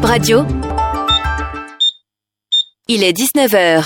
Bip 0.00 0.08
Radio. 0.08 0.46
Il 2.88 3.04
est 3.04 3.12
19h. 3.12 3.84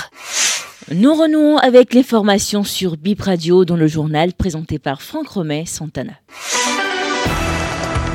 Nous 0.93 1.13
renouons 1.13 1.57
avec 1.57 1.93
l'information 1.93 2.63
sur 2.63 2.97
Bip 2.97 3.21
Radio 3.21 3.65
dans 3.65 3.75
le 3.75 3.89
journal 3.89 4.33
présenté 4.33 4.79
par 4.79 5.03
Franck 5.03 5.27
Romet 5.27 5.65
Santana. 5.67 6.13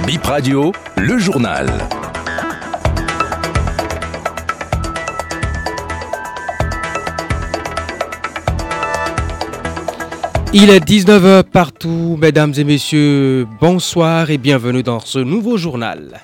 Bip 0.08 0.24
Radio, 0.24 0.72
le 0.96 1.18
journal. 1.18 1.68
Il 10.54 10.70
est 10.70 10.80
19h 10.80 11.44
partout, 11.44 12.18
mesdames 12.18 12.54
et 12.56 12.64
messieurs. 12.64 13.46
Bonsoir 13.60 14.30
et 14.30 14.38
bienvenue 14.38 14.84
dans 14.84 15.02
ce 15.02 15.20
nouveau 15.20 15.58
journal. 15.58 16.22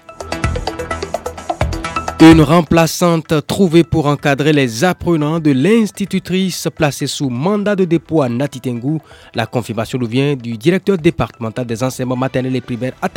Une 2.22 2.42
remplaçante 2.42 3.46
trouvée 3.46 3.84
pour 3.84 4.08
encadrer 4.08 4.54
les 4.54 4.86
apprenants 4.86 5.40
de 5.40 5.52
l'institutrice 5.52 6.68
placée 6.74 7.08
sous 7.08 7.30
mandat 7.30 7.76
de 7.76 7.84
dépôt 7.84 8.22
à 8.22 8.30
Natitengu. 8.30 9.00
La 9.34 9.46
confirmation 9.46 10.00
nous 10.00 10.08
vient 10.08 10.36
du 10.36 10.58
directeur 10.58 10.98
départemental 10.98 11.66
des 11.66 11.84
enseignements 11.84 12.16
maternels 12.16 12.56
et 12.56 12.62
primaires 12.62 12.94
à. 13.02 13.10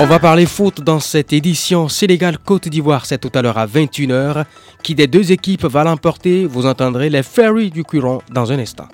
On 0.00 0.06
va 0.06 0.18
parler 0.18 0.46
foot 0.46 0.80
dans 0.80 1.00
cette 1.00 1.34
édition 1.34 1.86
Sénégal-Côte 1.88 2.68
d'Ivoire. 2.68 3.04
C'est 3.04 3.18
tout 3.18 3.30
à 3.34 3.42
l'heure 3.42 3.58
à 3.58 3.66
21h. 3.66 4.46
Qui 4.82 4.94
des 4.94 5.06
deux 5.06 5.30
équipes 5.30 5.66
va 5.66 5.84
l'emporter 5.84 6.46
Vous 6.46 6.64
entendrez 6.64 7.10
les 7.10 7.22
Ferry 7.22 7.70
du 7.70 7.84
Curon 7.84 8.22
dans 8.32 8.50
un 8.50 8.58
instant. 8.58 8.88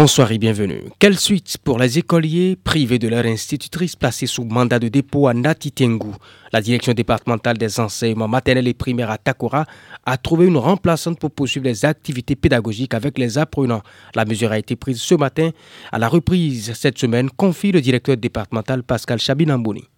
Bonsoir 0.00 0.30
et 0.30 0.38
bienvenue. 0.38 0.84
Quelle 1.00 1.18
suite 1.18 1.58
pour 1.64 1.76
les 1.76 1.98
écoliers 1.98 2.54
privés 2.54 3.00
de 3.00 3.08
leur 3.08 3.26
institutrice 3.26 3.96
placée 3.96 4.26
sous 4.26 4.44
mandat 4.44 4.78
de 4.78 4.86
dépôt 4.86 5.26
à 5.26 5.34
Natitengu 5.34 6.12
La 6.52 6.60
direction 6.60 6.92
départementale 6.92 7.58
des 7.58 7.80
enseignements 7.80 8.28
maternels 8.28 8.68
et 8.68 8.74
primaires 8.74 9.10
à 9.10 9.18
Takora 9.18 9.64
a 10.06 10.16
trouvé 10.16 10.46
une 10.46 10.56
remplaçante 10.56 11.18
pour 11.18 11.32
poursuivre 11.32 11.66
les 11.66 11.84
activités 11.84 12.36
pédagogiques 12.36 12.94
avec 12.94 13.18
les 13.18 13.38
apprenants. 13.38 13.82
La 14.14 14.24
mesure 14.24 14.52
a 14.52 14.58
été 14.60 14.76
prise 14.76 15.00
ce 15.00 15.16
matin. 15.16 15.50
À 15.90 15.98
la 15.98 16.06
reprise 16.06 16.74
cette 16.74 16.96
semaine, 16.96 17.28
confie 17.28 17.72
le 17.72 17.80
directeur 17.80 18.16
départemental 18.16 18.84
Pascal 18.84 19.18
Chabinambouni. 19.18 19.88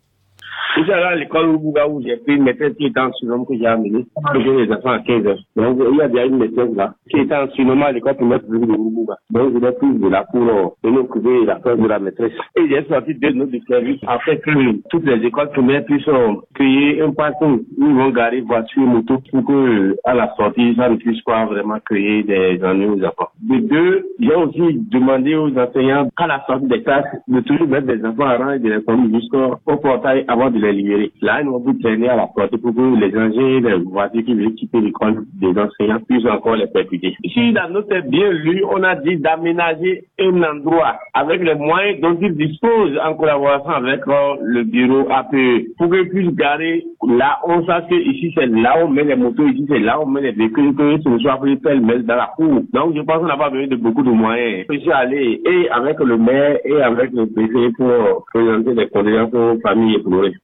Vous 0.76 0.84
savez, 0.86 1.02
à 1.02 1.14
l'école 1.16 1.48
Oubuga 1.48 1.88
où 1.88 2.00
j'ai 2.00 2.16
pris 2.18 2.36
une 2.36 2.44
maîtresse 2.44 2.74
qui 2.76 2.86
était 2.86 3.00
en 3.00 3.12
surnom 3.12 3.44
que 3.44 3.56
j'ai 3.56 3.66
amené, 3.66 4.06
j'ai 4.34 4.66
les 4.66 4.72
enfants 4.72 4.90
à 4.90 5.00
15 5.00 5.26
heures. 5.26 5.38
Donc, 5.56 5.78
il 5.90 5.96
y 5.96 6.00
a 6.00 6.08
déjà 6.08 6.24
une 6.26 6.38
maîtresse 6.38 6.74
là, 6.76 6.94
qui 7.10 7.18
était 7.18 7.34
en 7.34 7.48
surnom 7.50 7.82
à 7.82 7.92
l'école 7.92 8.14
primaire 8.14 8.40
publique 8.40 8.68
de 8.68 8.74
Oubuga. 8.74 9.14
Donc, 9.30 9.52
je 9.52 9.58
l'ai 9.58 9.72
prise 9.72 10.00
de 10.00 10.08
là 10.08 10.24
pour 10.30 10.42
euh, 10.42 10.68
venir 10.84 11.00
occuper 11.00 11.44
la 11.44 11.56
place 11.56 11.78
de 11.78 11.86
la 11.86 11.98
maîtresse. 11.98 12.32
Et 12.56 12.68
j'ai 12.68 12.84
sorti 12.84 13.14
deux 13.14 13.32
notes 13.32 13.50
de 13.50 13.60
service 13.68 14.00
afin 14.06 14.36
que 14.36 14.88
toutes 14.90 15.04
les 15.06 15.26
écoles 15.26 15.50
primaires 15.50 15.84
puissent 15.84 16.08
créer 16.54 17.02
un 17.02 17.10
parking 17.12 17.60
où 17.78 17.86
ils 17.86 17.94
vont 17.96 18.10
garer 18.10 18.40
voitures, 18.40 18.86
motos 18.86 19.18
pour 19.30 19.44
que, 19.44 19.96
à 20.04 20.14
la 20.14 20.32
sortie, 20.36 20.74
ça 20.76 20.88
ne 20.88 20.96
puisse 20.96 21.20
pas 21.22 21.46
vraiment 21.46 21.78
créer 21.84 22.22
des 22.22 22.60
ennuis 22.62 22.86
aux 22.86 23.04
enfants. 23.04 23.30
De 23.42 23.58
deux, 23.58 24.06
j'ai 24.20 24.34
aussi 24.34 24.78
demandé 24.90 25.34
aux 25.34 25.56
enseignants, 25.58 26.08
à 26.16 26.26
la 26.28 26.44
sortie 26.46 26.68
des 26.68 26.82
classes, 26.82 27.04
de 27.26 27.40
toujours 27.40 27.66
mettre 27.66 27.88
des 27.88 28.04
enfants 28.04 28.26
à 28.26 28.36
rang 28.36 28.50
et 28.52 28.58
de 28.60 28.68
les 28.68 28.82
conduire 28.84 29.20
jusqu'au 29.20 29.76
portail 29.76 30.24
avant 30.28 30.50
de 30.50 30.59
les 30.60 30.72
libérer. 30.72 31.10
Là, 31.20 31.42
nous 31.42 31.56
avons 31.56 31.74
traîner 31.78 32.08
à 32.08 32.16
la 32.16 32.26
porte 32.26 32.56
pour 32.56 32.74
que 32.74 33.00
les 33.00 33.16
engins, 33.16 33.60
les 33.68 33.84
voitures 33.84 34.24
qui 34.24 34.34
veulent 34.34 34.54
quitter 34.54 34.80
l'école 34.80 35.24
des 35.40 35.58
enseignants 35.58 36.00
puissent 36.08 36.26
encore 36.26 36.56
les 36.56 36.66
percuter. 36.66 37.16
Si 37.24 37.52
note 37.52 37.90
est 37.92 38.08
bien 38.08 38.30
lue, 38.30 38.64
on 38.70 38.82
a 38.82 38.96
dit 38.96 39.16
d'aménager 39.16 40.04
un 40.18 40.42
endroit 40.42 40.98
avec 41.14 41.42
les 41.42 41.54
moyens 41.54 42.00
dont 42.00 42.16
ils 42.20 42.36
disposent 42.36 42.98
en 43.04 43.14
collaboration 43.14 43.70
avec 43.70 44.00
euh, 44.06 44.34
le 44.42 44.64
bureau 44.64 45.06
APE 45.10 45.76
pour 45.78 45.90
qu'ils 45.90 46.08
puissent 46.08 46.34
garer 46.34 46.84
là, 47.08 47.38
on 47.44 47.64
sait 47.64 47.86
que 47.88 47.94
ici 47.94 48.32
c'est 48.34 48.46
là 48.46 48.76
où 48.78 48.86
on 48.86 48.90
met 48.90 49.04
les 49.04 49.16
motos, 49.16 49.46
ici 49.46 49.64
c'est 49.68 49.78
là 49.78 49.98
où 49.98 50.02
on 50.02 50.06
met 50.06 50.20
les 50.20 50.32
véhicules, 50.32 50.74
que 50.74 50.98
ce 51.02 51.18
soit 51.18 51.40
plus 51.40 51.58
pêle 51.58 51.82
dans 51.82 52.16
la 52.16 52.30
cour. 52.36 52.62
Donc 52.72 52.94
je 52.96 53.00
pense 53.02 53.18
qu'on 53.18 53.26
n'a 53.26 53.36
pas 53.36 53.50
besoin 53.50 53.68
de 53.68 53.76
beaucoup 53.76 54.02
de 54.02 54.10
moyens. 54.10 54.66
Je 54.70 54.78
suis 54.78 54.92
allé 54.92 55.40
et 55.44 55.68
avec 55.70 55.98
le 56.00 56.16
maire 56.16 56.58
et 56.64 56.80
avec 56.82 57.12
le 57.12 57.26
préfet 57.26 57.70
pour 57.76 58.24
présenter 58.32 58.74
des 58.74 58.88
condoléances 58.88 59.34
aux 59.34 59.58
familles 59.60 59.96
éprouvées. 59.96 60.34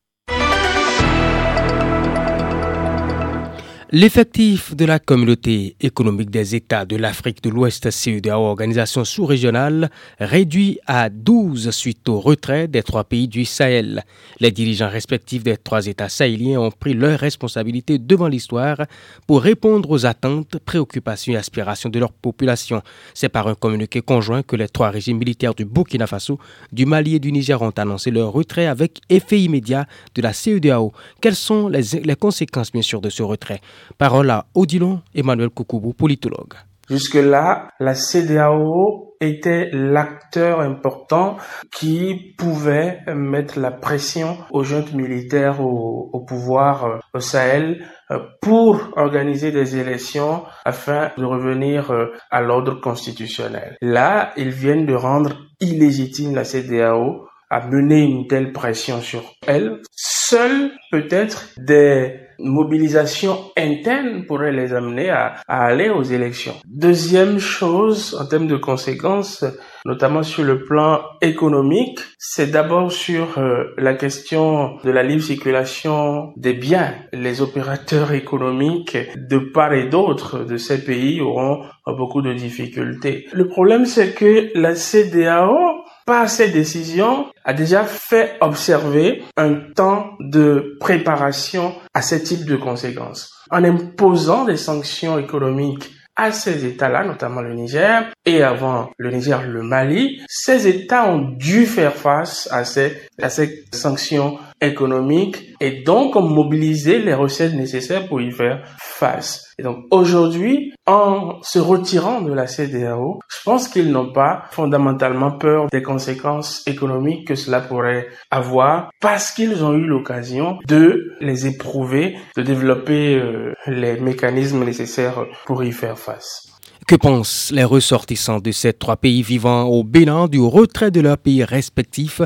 L'effectif 3.98 4.76
de 4.76 4.84
la 4.84 4.98
communauté 4.98 5.74
économique 5.80 6.28
des 6.28 6.54
États 6.54 6.84
de 6.84 6.96
l'Afrique 6.96 7.42
de 7.42 7.48
l'Ouest 7.48 7.90
CEDEAO, 7.90 8.42
organisation 8.42 9.06
sous-régionale, 9.06 9.90
réduit 10.20 10.78
à 10.86 11.08
12 11.08 11.70
suite 11.70 12.06
au 12.10 12.20
retrait 12.20 12.68
des 12.68 12.82
trois 12.82 13.04
pays 13.04 13.26
du 13.26 13.46
Sahel. 13.46 14.04
Les 14.38 14.50
dirigeants 14.50 14.90
respectifs 14.90 15.44
des 15.44 15.56
trois 15.56 15.86
États 15.86 16.10
sahéliens 16.10 16.60
ont 16.60 16.70
pris 16.70 16.92
leurs 16.92 17.18
responsabilités 17.18 17.98
devant 17.98 18.28
l'histoire 18.28 18.82
pour 19.26 19.40
répondre 19.40 19.90
aux 19.90 20.04
attentes, 20.04 20.58
préoccupations 20.66 21.32
et 21.32 21.38
aspirations 21.38 21.88
de 21.88 21.98
leur 21.98 22.12
population. 22.12 22.82
C'est 23.14 23.30
par 23.30 23.48
un 23.48 23.54
communiqué 23.54 24.02
conjoint 24.02 24.42
que 24.42 24.56
les 24.56 24.68
trois 24.68 24.90
régimes 24.90 25.16
militaires 25.16 25.54
du 25.54 25.64
Burkina 25.64 26.06
Faso, 26.06 26.38
du 26.70 26.84
Mali 26.84 27.14
et 27.14 27.18
du 27.18 27.32
Niger 27.32 27.62
ont 27.62 27.70
annoncé 27.70 28.10
leur 28.10 28.30
retrait 28.30 28.66
avec 28.66 29.00
effet 29.08 29.40
immédiat 29.40 29.86
de 30.14 30.20
la 30.20 30.34
CEDEAO. 30.34 30.92
Quelles 31.22 31.34
sont 31.34 31.68
les, 31.68 31.98
les 32.04 32.16
conséquences, 32.16 32.70
bien 32.70 32.82
sûr, 32.82 33.00
de 33.00 33.08
ce 33.08 33.22
retrait? 33.22 33.62
Parole 33.98 34.30
à 34.30 34.46
Odilon 34.54 35.00
Emmanuel 35.14 35.50
Koukoubou, 35.50 35.92
politologue. 35.92 36.54
Jusque-là, 36.88 37.70
la 37.80 37.94
CDAO 37.94 39.16
était 39.20 39.70
l'acteur 39.72 40.60
important 40.60 41.36
qui 41.74 42.34
pouvait 42.38 43.00
mettre 43.12 43.58
la 43.58 43.72
pression 43.72 44.38
aux 44.50 44.62
juntes 44.62 44.92
militaires 44.92 45.60
au, 45.60 46.10
au 46.12 46.20
pouvoir 46.20 46.84
euh, 46.84 46.98
au 47.14 47.20
Sahel 47.20 47.84
euh, 48.10 48.18
pour 48.40 48.92
organiser 48.96 49.50
des 49.50 49.76
élections 49.76 50.44
afin 50.64 51.10
de 51.18 51.24
revenir 51.24 51.90
euh, 51.90 52.12
à 52.30 52.40
l'ordre 52.40 52.80
constitutionnel. 52.80 53.76
Là, 53.80 54.32
ils 54.36 54.50
viennent 54.50 54.86
de 54.86 54.94
rendre 54.94 55.36
illégitime 55.60 56.34
la 56.34 56.44
CDAO 56.44 57.26
à 57.50 57.66
mener 57.66 58.02
une 58.02 58.26
telle 58.26 58.52
pression 58.52 59.00
sur 59.00 59.22
elle. 59.46 59.80
Seules 60.28 60.72
peut-être 60.90 61.50
des 61.56 62.18
mobilisations 62.40 63.52
internes 63.56 64.26
pourraient 64.26 64.50
les 64.50 64.74
amener 64.74 65.08
à, 65.08 65.36
aller 65.46 65.88
aux 65.88 66.02
élections. 66.02 66.54
Deuxième 66.66 67.38
chose 67.38 68.18
en 68.20 68.26
termes 68.26 68.48
de 68.48 68.56
conséquences, 68.56 69.44
notamment 69.84 70.24
sur 70.24 70.42
le 70.42 70.64
plan 70.64 71.00
économique, 71.22 72.00
c'est 72.18 72.50
d'abord 72.50 72.90
sur 72.90 73.38
euh, 73.38 73.72
la 73.78 73.94
question 73.94 74.78
de 74.82 74.90
la 74.90 75.04
libre 75.04 75.22
circulation 75.22 76.32
des 76.36 76.54
biens. 76.54 76.92
Les 77.12 77.40
opérateurs 77.40 78.10
économiques 78.12 78.98
de 79.16 79.38
part 79.38 79.74
et 79.74 79.88
d'autre 79.88 80.40
de 80.44 80.56
ces 80.56 80.84
pays 80.84 81.20
auront 81.20 81.62
beaucoup 81.86 82.20
de 82.20 82.32
difficultés. 82.32 83.26
Le 83.32 83.46
problème, 83.46 83.86
c'est 83.86 84.12
que 84.12 84.50
la 84.58 84.74
CDAO 84.74 85.85
par 86.06 86.30
ces 86.30 86.48
décisions, 86.50 87.26
a 87.44 87.52
déjà 87.52 87.84
fait 87.84 88.36
observer 88.40 89.24
un 89.36 89.54
temps 89.74 90.12
de 90.20 90.76
préparation 90.80 91.74
à 91.94 92.00
ce 92.00 92.14
type 92.14 92.44
de 92.46 92.56
conséquences. 92.56 93.32
En 93.50 93.62
imposant 93.64 94.44
des 94.44 94.56
sanctions 94.56 95.18
économiques 95.18 95.90
à 96.16 96.32
ces 96.32 96.64
États-là, 96.64 97.04
notamment 97.04 97.42
le 97.42 97.54
Niger, 97.54 98.06
et 98.24 98.42
avant 98.42 98.90
le 98.96 99.10
Niger, 99.10 99.42
le 99.46 99.62
Mali, 99.62 100.22
ces 100.28 100.66
États 100.66 101.08
ont 101.10 101.32
dû 101.36 101.66
faire 101.66 101.94
face 101.94 102.48
à 102.50 102.64
ces, 102.64 102.96
à 103.20 103.28
ces 103.28 103.64
sanctions 103.72 104.38
économiques 104.60 105.54
et 105.60 105.82
donc 105.82 106.16
ont 106.16 106.22
mobilisé 106.22 107.00
les 107.00 107.14
recettes 107.14 107.54
nécessaires 107.54 108.08
pour 108.08 108.20
y 108.22 108.30
faire 108.32 108.62
face. 108.78 109.45
Et 109.58 109.62
donc 109.62 109.86
aujourd'hui, 109.90 110.74
en 110.86 111.40
se 111.42 111.58
retirant 111.58 112.20
de 112.20 112.30
la 112.30 112.46
CDAO, 112.46 113.20
je 113.26 113.42
pense 113.42 113.68
qu'ils 113.68 113.90
n'ont 113.90 114.12
pas 114.12 114.42
fondamentalement 114.50 115.32
peur 115.38 115.68
des 115.72 115.82
conséquences 115.82 116.62
économiques 116.66 117.26
que 117.26 117.34
cela 117.34 117.62
pourrait 117.62 118.06
avoir 118.30 118.90
parce 119.00 119.30
qu'ils 119.30 119.64
ont 119.64 119.72
eu 119.72 119.86
l'occasion 119.86 120.58
de 120.68 121.16
les 121.20 121.46
éprouver, 121.46 122.16
de 122.36 122.42
développer 122.42 123.14
euh, 123.14 123.54
les 123.66 123.98
mécanismes 123.98 124.62
nécessaires 124.62 125.24
pour 125.46 125.64
y 125.64 125.72
faire 125.72 125.98
face. 125.98 126.52
Que 126.86 126.96
pensent 126.96 127.50
les 127.50 127.64
ressortissants 127.64 128.40
de 128.40 128.52
ces 128.52 128.74
trois 128.74 128.96
pays 128.96 129.22
vivant 129.22 129.64
au 129.64 129.84
Bénin 129.84 130.28
du 130.28 130.38
retrait 130.38 130.90
de 130.90 131.00
leurs 131.00 131.18
pays 131.18 131.44
respectifs? 131.44 132.20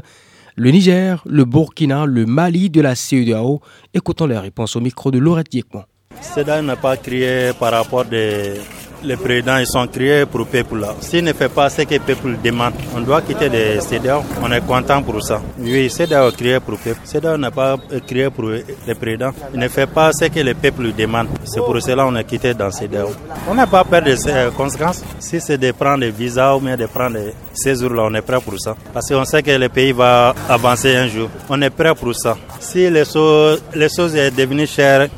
Le 0.56 0.70
Niger, 0.72 1.22
le 1.26 1.44
Burkina, 1.44 2.06
le 2.06 2.26
Mali 2.26 2.70
de 2.70 2.80
la 2.80 2.96
CEDEAO 2.96 3.60
Écoutons 3.94 4.26
les 4.26 4.36
réponses 4.36 4.74
au 4.74 4.80
micro 4.80 5.12
de 5.12 5.18
Laurette 5.20 5.50
Diekman. 5.50 5.84
CEDEAO 6.20 6.62
n'est 6.62 6.76
pas 6.76 6.96
créé 6.96 7.52
par 7.58 7.72
rapport 7.72 8.04
des 8.04 8.60
les 9.02 9.16
présidents 9.16 9.56
ils 9.58 9.66
sont 9.66 9.86
créés 9.86 10.26
pour 10.26 10.40
le 10.40 10.44
peuple. 10.46 10.84
S'il 11.00 11.24
ne 11.24 11.32
fait 11.32 11.48
pas 11.48 11.70
ce 11.70 11.82
que 11.82 11.94
le 11.94 12.00
peuple 12.00 12.36
demande, 12.42 12.74
on 12.94 13.00
doit 13.00 13.22
quitter 13.22 13.48
les 13.48 13.80
CEDEAO. 13.80 14.22
On 14.42 14.52
est 14.52 14.60
content 14.66 15.02
pour 15.02 15.22
ça. 15.22 15.40
Oui, 15.58 15.88
CEDEAO 15.88 16.28
est 16.28 16.36
créé 16.36 16.60
pour 16.60 16.72
le 16.72 16.76
peuple. 16.78 17.00
CEDEAO 17.04 17.36
n'est 17.36 17.50
pas 17.50 17.76
créé 18.06 18.30
pour 18.30 18.50
les 18.50 18.94
présidents. 18.94 19.32
Il 19.54 19.60
ne 19.60 19.68
fait 19.68 19.86
pas 19.86 20.12
ce 20.12 20.26
que 20.26 20.40
le 20.40 20.54
peuple 20.54 20.92
demande. 20.92 21.28
C'est 21.44 21.60
pour 21.60 21.80
cela 21.80 22.04
qu'on 22.04 22.16
est 22.16 22.24
quitté 22.24 22.54
dans 22.54 22.70
CEDEAO. 22.70 23.10
On 23.48 23.54
n'a 23.54 23.66
pas 23.66 23.84
peur 23.84 24.02
de 24.02 24.14
ces 24.16 24.48
conséquences. 24.56 25.02
Si 25.18 25.40
c'est 25.40 25.58
de 25.58 25.72
prendre 25.72 26.00
des 26.00 26.10
visas 26.10 26.54
ou 26.56 26.60
bien 26.60 26.76
de 26.76 26.86
prendre 26.86 27.16
des 27.18 27.32
ces 27.62 27.76
jours-là, 27.76 28.02
on 28.06 28.14
est 28.14 28.22
prêt 28.22 28.40
pour 28.40 28.58
ça. 28.58 28.74
Parce 28.92 29.08
qu'on 29.08 29.24
sait 29.24 29.42
que 29.42 29.50
le 29.50 29.68
pays 29.68 29.92
va 29.92 30.34
avancer 30.48 30.94
un 30.96 31.08
jour. 31.08 31.28
On 31.48 31.60
est 31.62 31.70
prêt 31.70 31.94
pour 31.94 32.14
ça. 32.14 32.36
Si 32.58 32.88
les 32.90 33.04
choses, 33.04 33.62
les 33.74 33.88
choses 33.88 34.12
sont 34.12 34.36
devenues 34.36 34.66
chères, 34.66 35.08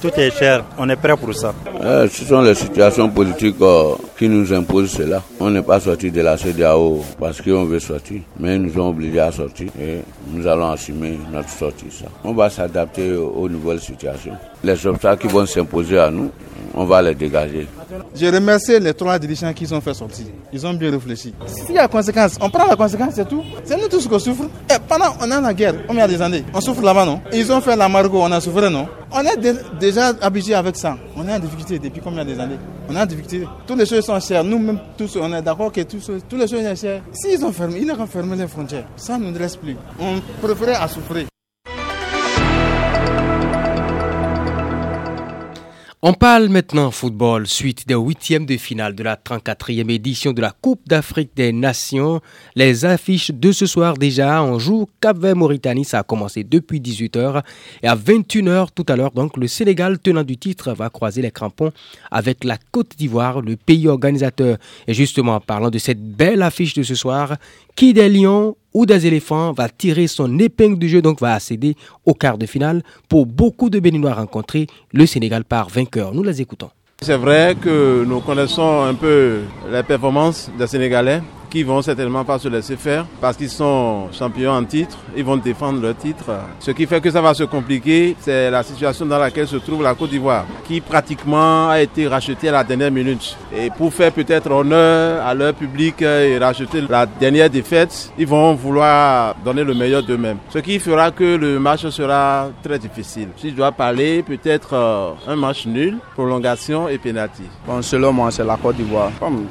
tout 0.00 0.12
est 0.16 0.30
cher, 0.38 0.64
on 0.78 0.88
est 0.88 0.96
prêt 0.96 1.16
pour 1.16 1.34
ça. 1.34 1.54
Euh, 1.82 2.08
ce 2.10 2.24
sont 2.24 2.40
les 2.42 2.54
situations 2.54 3.08
politiques 3.08 3.56
euh, 3.62 3.94
qui 4.18 4.28
nous 4.28 4.52
imposent 4.52 4.90
cela. 4.90 5.22
On 5.38 5.48
n'est 5.48 5.62
pas 5.62 5.78
sorti 5.78 6.10
de 6.10 6.20
la 6.20 6.36
CDAO 6.36 7.02
parce 7.20 7.40
qu'on 7.40 7.64
veut 7.64 7.78
sortir, 7.78 8.20
mais 8.38 8.56
ils 8.56 8.62
nous 8.62 8.80
ont 8.80 8.88
obligés 8.88 9.20
à 9.20 9.30
sortir 9.30 9.68
et 9.80 10.00
nous 10.32 10.46
allons 10.46 10.70
assumer 10.72 11.16
notre 11.32 11.48
sortie. 11.50 11.86
Ça. 11.90 12.06
On 12.24 12.32
va 12.32 12.50
s'adapter 12.50 13.12
aux 13.14 13.48
nouvelles 13.48 13.80
situations. 13.80 14.32
Les 14.64 14.86
obstacles 14.86 15.28
qui 15.28 15.32
vont 15.32 15.46
s'imposer 15.46 15.98
à 16.00 16.10
nous, 16.10 16.30
on 16.74 16.84
va 16.84 17.00
les 17.00 17.14
dégager. 17.14 17.68
Je 18.14 18.26
remercie 18.26 18.80
les 18.80 18.92
trois 18.92 19.18
dirigeants 19.18 19.52
qui 19.52 19.72
ont 19.72 19.80
fait 19.80 19.94
sortir. 19.94 20.26
Ils 20.52 20.66
ont 20.66 20.74
bien 20.74 20.90
réfléchi. 20.90 21.32
S'il 21.46 21.76
y 21.76 21.78
a 21.78 21.86
conséquence, 21.86 22.36
on 22.40 22.50
prend 22.50 22.66
la 22.66 22.74
conséquence, 22.74 23.12
c'est 23.14 23.28
tout. 23.28 23.42
C'est 23.64 23.80
nous 23.80 23.88
tous 23.88 24.08
qui 24.08 24.20
souffrons. 24.20 24.50
Et 24.68 24.74
pendant 24.88 25.14
on 25.20 25.30
a 25.30 25.40
la 25.40 25.54
guerre, 25.54 25.74
combien 25.86 26.08
des 26.08 26.20
années 26.20 26.44
On 26.52 26.60
souffre 26.60 26.82
là-bas, 26.82 27.04
non? 27.04 27.20
Ils 27.32 27.50
ont 27.52 27.60
fait 27.60 27.76
la 27.76 27.88
margot, 27.88 28.20
on 28.20 28.32
a 28.32 28.40
souffert, 28.40 28.68
non? 28.70 28.88
On 29.10 29.20
est 29.24 29.36
déjà 29.80 30.08
habitué 30.20 30.54
avec 30.54 30.76
ça. 30.76 30.96
On 31.16 31.26
est 31.26 31.32
en 31.32 31.38
difficulté 31.38 31.78
depuis 31.78 32.00
combien 32.02 32.24
des 32.24 32.38
années? 32.38 32.58
On 32.88 32.94
est 32.94 33.00
en 33.00 33.06
difficulté. 33.06 33.46
Toutes 33.66 33.78
les 33.78 33.86
choses 33.86 34.04
sont 34.04 34.20
chères. 34.20 34.44
Nous-mêmes, 34.44 34.78
tous, 34.96 35.16
on 35.16 35.32
est 35.32 35.42
d'accord 35.42 35.72
que 35.72 35.80
toutes 35.80 36.32
les 36.32 36.46
choses 36.46 36.62
sont 36.62 36.76
chères. 36.76 37.02
S'ils 37.12 37.44
ont 37.44 37.52
fermé, 37.52 37.80
ils 37.80 37.90
ont 37.90 38.06
fermé 38.06 38.36
les 38.36 38.46
frontières. 38.46 38.84
Ça 38.96 39.16
ne 39.18 39.30
nous 39.30 39.38
reste 39.38 39.60
plus. 39.60 39.76
On 39.98 40.20
préférait 40.42 40.74
à 40.74 40.86
souffrir. 40.88 41.26
On 46.00 46.12
parle 46.12 46.48
maintenant 46.48 46.92
football 46.92 47.48
suite 47.48 47.88
des 47.88 47.96
huitièmes 47.96 48.46
de 48.46 48.56
finale 48.56 48.94
de 48.94 49.02
la 49.02 49.16
34e 49.16 49.90
édition 49.90 50.32
de 50.32 50.40
la 50.40 50.52
Coupe 50.52 50.82
d'Afrique 50.86 51.32
des 51.34 51.50
Nations. 51.52 52.20
Les 52.54 52.84
affiches 52.84 53.32
de 53.32 53.50
ce 53.50 53.66
soir 53.66 53.94
déjà 53.94 54.40
en 54.40 54.60
joue 54.60 54.88
Cap-Vert-Mauritanie, 55.00 55.84
ça 55.84 55.98
a 55.98 56.02
commencé 56.04 56.44
depuis 56.44 56.78
18h 56.78 57.42
et 57.82 57.88
à 57.88 57.96
21h 57.96 58.68
tout 58.76 58.86
à 58.88 58.94
l'heure 58.94 59.10
donc 59.10 59.36
le 59.36 59.48
Sénégal 59.48 59.98
tenant 59.98 60.22
du 60.22 60.36
titre 60.36 60.72
va 60.72 60.88
croiser 60.88 61.20
les 61.20 61.32
crampons 61.32 61.72
avec 62.12 62.44
la 62.44 62.58
Côte 62.70 62.96
d'Ivoire, 62.96 63.40
le 63.40 63.56
pays 63.56 63.88
organisateur. 63.88 64.58
Et 64.86 64.94
justement 64.94 65.34
en 65.34 65.40
parlant 65.40 65.70
de 65.70 65.78
cette 65.78 66.00
belle 66.00 66.42
affiche 66.42 66.74
de 66.74 66.84
ce 66.84 66.94
soir, 66.94 67.34
qui 67.74 67.92
des 67.92 68.08
Lions 68.08 68.56
ou 68.78 68.86
des 68.86 69.06
éléphants 69.08 69.50
va 69.52 69.68
tirer 69.68 70.06
son 70.06 70.38
épingle 70.38 70.78
du 70.78 70.88
jeu, 70.88 71.02
donc 71.02 71.20
va 71.20 71.34
accéder 71.34 71.74
au 72.06 72.14
quart 72.14 72.38
de 72.38 72.46
finale. 72.46 72.84
Pour 73.08 73.26
beaucoup 73.26 73.70
de 73.70 73.80
Béninois 73.80 74.14
rencontrés, 74.14 74.68
le 74.92 75.04
Sénégal 75.04 75.44
part 75.44 75.68
vainqueur. 75.68 76.14
Nous 76.14 76.22
les 76.22 76.40
écoutons. 76.40 76.70
C'est 77.02 77.16
vrai 77.16 77.56
que 77.60 78.04
nous 78.06 78.20
connaissons 78.20 78.82
un 78.84 78.94
peu 78.94 79.40
les 79.72 79.82
performances 79.82 80.48
des 80.56 80.68
Sénégalais 80.68 81.20
qui 81.50 81.62
vont 81.62 81.82
certainement 81.82 82.24
pas 82.24 82.38
se 82.38 82.48
laisser 82.48 82.76
faire 82.76 83.06
parce 83.20 83.36
qu'ils 83.36 83.50
sont 83.50 84.08
champions 84.12 84.52
en 84.52 84.64
titre, 84.64 84.96
ils 85.16 85.24
vont 85.24 85.36
défendre 85.36 85.80
leur 85.80 85.96
titre. 85.96 86.30
Ce 86.60 86.70
qui 86.70 86.86
fait 86.86 87.00
que 87.00 87.10
ça 87.10 87.20
va 87.20 87.34
se 87.34 87.44
compliquer, 87.44 88.16
c'est 88.20 88.50
la 88.50 88.62
situation 88.62 89.06
dans 89.06 89.18
laquelle 89.18 89.48
se 89.48 89.56
trouve 89.56 89.82
la 89.82 89.94
Côte 89.94 90.10
d'Ivoire, 90.10 90.44
qui 90.66 90.80
pratiquement 90.80 91.68
a 91.68 91.80
été 91.80 92.06
rachetée 92.06 92.48
à 92.48 92.52
la 92.52 92.64
dernière 92.64 92.90
minute. 92.90 93.36
Et 93.56 93.70
pour 93.70 93.92
faire 93.92 94.12
peut-être 94.12 94.50
honneur 94.50 95.24
à 95.26 95.34
leur 95.34 95.54
public 95.54 96.02
et 96.02 96.38
racheter 96.38 96.82
la 96.88 97.06
dernière 97.06 97.50
défaite, 97.50 98.12
ils 98.18 98.26
vont 98.26 98.54
vouloir 98.54 99.34
donner 99.44 99.64
le 99.64 99.74
meilleur 99.74 100.02
d'eux-mêmes. 100.02 100.38
Ce 100.50 100.58
qui 100.58 100.78
fera 100.78 101.10
que 101.10 101.36
le 101.36 101.58
match 101.58 101.86
sera 101.88 102.48
très 102.62 102.78
difficile. 102.78 103.28
Si 103.36 103.50
je 103.50 103.54
dois 103.54 103.72
parler, 103.72 104.22
peut-être 104.22 104.74
euh, 104.74 105.10
un 105.26 105.36
match 105.36 105.66
nul, 105.66 105.98
prolongation 106.14 106.88
et 106.88 106.98
pénalty. 106.98 107.44
Bon, 107.66 107.82
selon 107.82 108.12
moi, 108.12 108.30
c'est 108.30 108.44
la 108.44 108.56
Côte 108.56 108.76
d'Ivoire. 108.76 109.10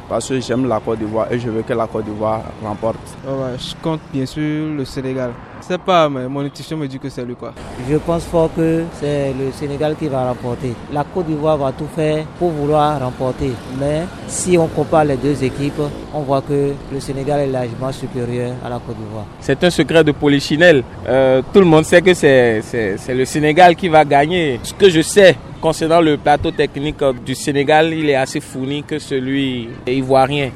Parce 0.10 0.30
que 0.30 0.40
j'aime 0.40 0.68
la 0.68 0.80
Côte 0.80 1.00
d'Ivoire 1.00 1.28
et 1.32 1.40
je 1.40 1.50
veux 1.50 1.62
que 1.62 1.74
la 1.74 1.87
Côte 1.88 2.06
d'Ivoire 2.06 2.42
remporte. 2.64 2.98
je 3.26 3.74
compte 3.82 4.02
bien 4.14 4.26
sûr 4.26 4.74
le 4.76 4.86
Sénégal. 4.86 5.32
Je 5.62 5.66
sais 5.74 5.78
pas, 5.80 6.08
mais 6.08 6.28
mon 6.28 6.42
intuition 6.42 6.78
me 6.78 6.88
dit 6.88 7.00
que 7.00 7.10
c'est 7.10 7.26
lui 7.26 7.36
quoi. 7.36 7.54
Je 7.90 7.98
pense 7.98 8.24
fort 8.26 8.50
que 8.56 8.84
c'est 9.00 9.34
le 9.34 9.52
Sénégal 9.52 9.96
qui 9.98 10.08
va 10.08 10.28
remporter. 10.30 10.74
La 10.94 11.04
Côte 11.04 11.26
d'Ivoire 11.26 11.58
va 11.58 11.72
tout 11.72 11.88
faire 11.96 12.26
pour 12.38 12.52
vouloir 12.52 13.00
remporter. 13.02 13.52
Mais 13.80 14.04
si 14.28 14.58
on 14.58 14.68
compare 14.68 15.06
les 15.06 15.18
deux 15.18 15.44
équipes, 15.44 15.82
on 16.14 16.22
voit 16.22 16.42
que 16.42 16.74
le 16.94 17.00
Sénégal 17.00 17.40
est 17.42 17.48
largement 17.48 17.92
supérieur 17.92 18.54
à 18.64 18.70
la 18.70 18.76
Côte 18.80 18.98
d'Ivoire. 18.98 19.26
C'est 19.40 19.64
un 19.64 19.70
secret 19.70 20.04
de 20.04 20.12
polichinelle. 20.12 20.84
Euh, 21.08 21.42
tout 21.54 21.60
le 21.60 21.66
monde 21.66 21.86
sait 21.86 22.02
que 22.02 22.14
c'est 22.14 22.62
le 23.10 23.26
Sénégal 23.26 23.76
qui 23.76 23.88
va 23.90 24.06
gagner. 24.06 24.60
Ce 24.64 24.74
que 24.74 24.90
je 24.90 25.02
sais 25.02 25.36
concernant 25.62 26.02
le 26.02 26.18
plateau 26.18 26.52
technique 26.52 27.04
du 27.26 27.34
Sénégal, 27.36 27.94
il 27.94 28.10
est 28.10 28.16
assez 28.16 28.40
fourni 28.40 28.84
que 28.84 29.00
celui 29.00 29.70
ivoirien. 29.88 30.52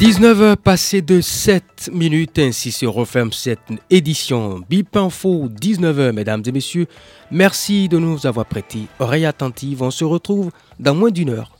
19h 0.00 0.56
passées 0.56 1.02
de 1.02 1.20
7 1.20 1.90
minutes, 1.92 2.38
ainsi 2.38 2.72
se 2.72 2.86
referme 2.86 3.32
cette 3.32 3.58
édition 3.90 4.58
BIP 4.66 4.96
Info 4.96 5.46
19h, 5.50 6.12
mesdames 6.12 6.42
et 6.46 6.52
messieurs. 6.52 6.86
Merci 7.30 7.86
de 7.86 7.98
nous 7.98 8.26
avoir 8.26 8.46
prêté 8.46 8.86
oreille 8.98 9.26
attentive. 9.26 9.82
On 9.82 9.90
se 9.90 10.04
retrouve 10.04 10.52
dans 10.78 10.94
moins 10.94 11.10
d'une 11.10 11.28
heure. 11.28 11.59